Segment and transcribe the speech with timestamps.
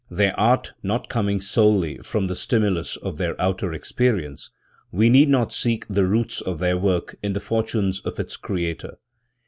[0.09, 4.49] Their art not coming solely from the stimulus of their outer experience,
[4.91, 8.97] we need not seek the roots of their work in the fortunes of its creator.